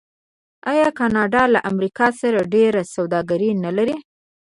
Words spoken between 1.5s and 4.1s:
له امریکا سره ډیره سوداګري نلري؟